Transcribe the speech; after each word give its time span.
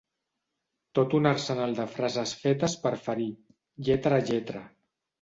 Tot 0.99 1.13
un 1.17 1.31
arsenal 1.33 1.77
de 1.81 1.87
frases 1.97 2.35
fetes 2.41 2.79
per 2.87 2.95
ferir, 3.05 3.31
lletra 3.91 4.21
a 4.23 4.29
lletra. 4.29 4.69